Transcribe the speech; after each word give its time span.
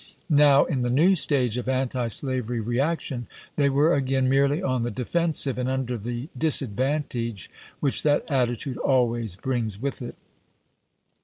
Now, 0.31 0.65
in 0.65 0.81
the 0.81 0.89
new 0.89 1.13
stage 1.13 1.57
of 1.57 1.67
antislaveiy 1.67 2.59
reaction, 2.65 3.27
they 3.55 3.69
were 3.69 3.93
again 3.93 4.27
merely 4.27 4.59
on 4.59 4.81
the 4.81 4.89
defensive 4.89 5.59
and 5.59 5.69
under 5.69 5.95
the 5.95 6.27
disadvantage 6.35 7.51
which 7.81 8.01
that 8.01 8.25
attitude 8.27 8.77
always 8.79 9.35
brings 9.35 9.79
with 9.79 10.01
it. 10.01 10.15